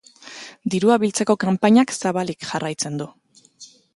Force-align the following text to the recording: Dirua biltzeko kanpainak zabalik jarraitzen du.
Dirua 0.75 0.95
biltzeko 1.03 1.35
kanpainak 1.43 1.95
zabalik 2.01 2.49
jarraitzen 2.53 3.01
du. 3.03 3.11